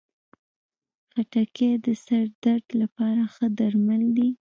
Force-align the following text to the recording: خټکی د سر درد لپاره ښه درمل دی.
خټکی 1.11 1.69
د 1.85 1.87
سر 2.05 2.23
درد 2.43 2.67
لپاره 2.81 3.23
ښه 3.33 3.45
درمل 3.59 4.03
دی. 4.17 4.29